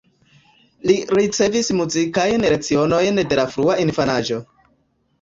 Li 0.89 0.95
ricevis 1.17 1.69
muzikajn 1.81 2.49
lecionojn 2.57 3.23
de 3.29 3.41
la 3.45 3.49
frua 3.55 3.81
infanaĝo. 3.89 4.45